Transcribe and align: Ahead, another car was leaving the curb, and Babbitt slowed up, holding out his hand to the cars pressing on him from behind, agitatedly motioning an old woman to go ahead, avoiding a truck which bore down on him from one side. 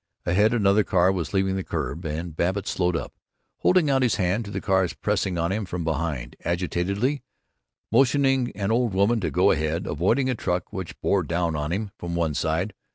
Ahead, 0.25 0.51
another 0.51 0.83
car 0.83 1.11
was 1.11 1.31
leaving 1.31 1.55
the 1.55 1.63
curb, 1.63 2.05
and 2.05 2.35
Babbitt 2.35 2.65
slowed 2.65 2.97
up, 2.97 3.13
holding 3.59 3.87
out 3.87 4.01
his 4.01 4.15
hand 4.15 4.45
to 4.45 4.49
the 4.49 4.59
cars 4.59 4.93
pressing 4.95 5.37
on 5.37 5.51
him 5.51 5.63
from 5.63 5.83
behind, 5.83 6.35
agitatedly 6.43 7.21
motioning 7.91 8.51
an 8.55 8.71
old 8.71 8.95
woman 8.95 9.19
to 9.19 9.29
go 9.29 9.51
ahead, 9.51 9.85
avoiding 9.85 10.27
a 10.27 10.33
truck 10.33 10.73
which 10.73 10.99
bore 11.01 11.21
down 11.21 11.55
on 11.55 11.71
him 11.71 11.91
from 11.99 12.15
one 12.15 12.33
side. 12.33 12.73